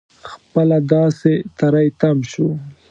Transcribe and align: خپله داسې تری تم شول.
خپله 0.31 0.77
داسې 0.93 1.33
تری 1.59 1.87
تم 1.99 2.17
شول. 2.31 2.55